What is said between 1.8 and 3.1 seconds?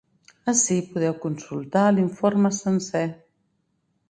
l’informe sencer.